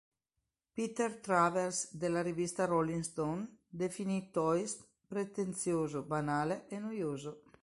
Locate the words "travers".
1.21-1.93